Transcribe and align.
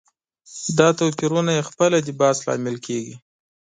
دا 0.77 0.87
توپيرونه 0.99 1.51
یې 1.57 1.67
خپله 1.69 1.97
کې 2.05 2.13
د 2.15 2.17
بحث 2.19 2.39
لامل 2.47 2.77
کېږي. 2.85 3.15